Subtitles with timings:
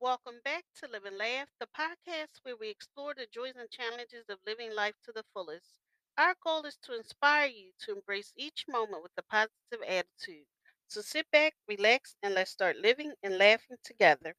[0.00, 4.28] Welcome back to Live and Laugh, the podcast where we explore the joys and challenges
[4.28, 5.78] of living life to the fullest.
[6.18, 10.46] Our goal is to inspire you to embrace each moment with a positive attitude.
[10.88, 14.34] So sit back, relax, and let's start living and laughing together.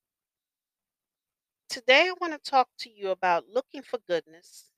[1.70, 4.70] Today, I want to talk to you about looking for goodness.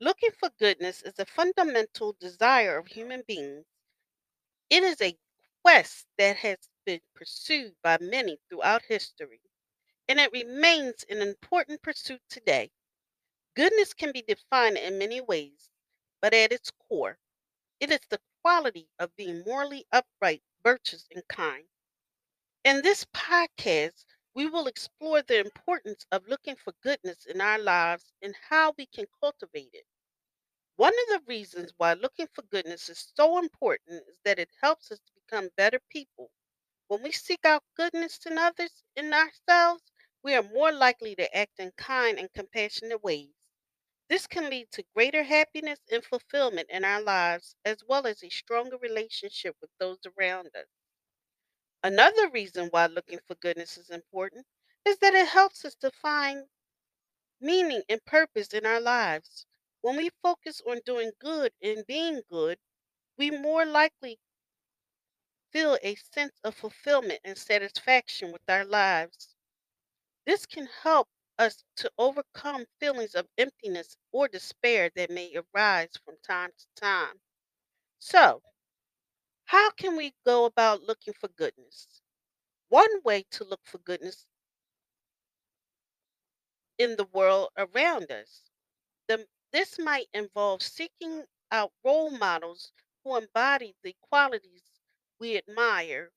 [0.00, 3.64] Looking for goodness is a fundamental desire of human beings.
[4.70, 5.16] It is a
[5.62, 9.40] quest that has been pursued by many throughout history.
[10.08, 12.70] And it remains an important pursuit today.
[13.54, 15.70] Goodness can be defined in many ways,
[16.20, 17.18] but at its core,
[17.80, 21.68] it is the quality of being morally upright, virtuous, and kind.
[22.64, 28.12] In this podcast, we will explore the importance of looking for goodness in our lives
[28.20, 29.86] and how we can cultivate it.
[30.76, 34.90] One of the reasons why looking for goodness is so important is that it helps
[34.92, 36.30] us to become better people
[36.88, 39.91] when we seek out goodness in others and ourselves,
[40.22, 43.34] we are more likely to act in kind and compassionate ways.
[44.08, 48.30] This can lead to greater happiness and fulfillment in our lives, as well as a
[48.30, 50.68] stronger relationship with those around us.
[51.84, 54.48] Another reason why looking for goodness is important
[54.84, 56.48] is that it helps us to find
[57.40, 59.46] meaning and purpose in our lives.
[59.82, 62.58] When we focus on doing good and being good,
[63.18, 64.20] we more likely
[65.52, 69.31] feel a sense of fulfillment and satisfaction with our lives.
[70.24, 76.18] This can help us to overcome feelings of emptiness or despair that may arise from
[76.22, 77.20] time to time.
[77.98, 78.42] So,
[79.44, 82.02] how can we go about looking for goodness?
[82.68, 84.26] One way to look for goodness
[86.76, 88.50] in the world around us.
[89.08, 92.72] The, this might involve seeking out role models
[93.04, 94.64] who embody the qualities
[95.18, 96.12] we admire,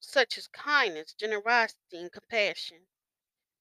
[0.00, 2.86] such as kindness, generosity, and compassion.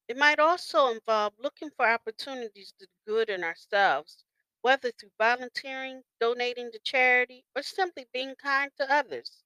[0.09, 4.25] It might also involve looking for opportunities to do good in ourselves,
[4.59, 9.41] whether through volunteering, donating to charity, or simply being kind to others.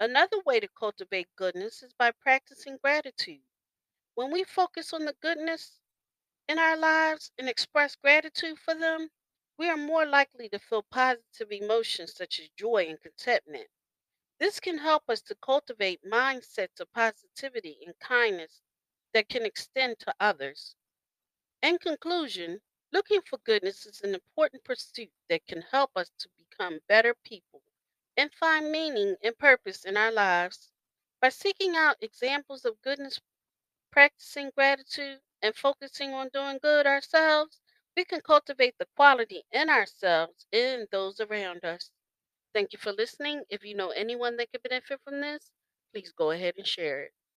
[0.00, 3.44] Another way to cultivate goodness is by practicing gratitude.
[4.14, 5.80] When we focus on the goodness
[6.48, 9.10] in our lives and express gratitude for them,
[9.58, 13.68] we are more likely to feel positive emotions such as joy and contentment.
[14.38, 18.62] This can help us to cultivate mindsets of positivity and kindness
[19.16, 20.76] that can extend to others.
[21.62, 22.62] In conclusion,
[22.92, 27.62] looking for goodness is an important pursuit that can help us to become better people
[28.16, 30.70] and find meaning and purpose in our lives.
[31.20, 33.20] By seeking out examples of goodness,
[33.90, 37.60] practicing gratitude, and focusing on doing good ourselves,
[37.96, 41.90] we can cultivate the quality in ourselves and those around us.
[42.54, 43.44] Thank you for listening.
[43.50, 45.50] If you know anyone that could benefit from this,
[45.92, 47.12] please go ahead and share it.